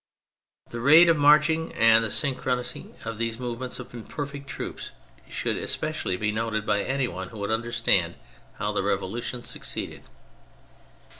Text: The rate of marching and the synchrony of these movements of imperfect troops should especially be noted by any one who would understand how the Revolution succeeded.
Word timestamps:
The 0.71 0.79
rate 0.81 1.09
of 1.09 1.17
marching 1.17 1.75
and 1.75 2.03
the 2.03 2.07
synchrony 2.09 2.95
of 3.05 3.19
these 3.19 3.39
movements 3.39 3.77
of 3.77 3.93
imperfect 3.93 4.47
troops 4.47 4.93
should 5.29 5.57
especially 5.57 6.17
be 6.17 6.31
noted 6.31 6.65
by 6.65 6.81
any 6.81 7.07
one 7.07 7.27
who 7.29 7.37
would 7.37 7.51
understand 7.51 8.15
how 8.55 8.71
the 8.71 8.81
Revolution 8.81 9.43
succeeded. 9.43 10.01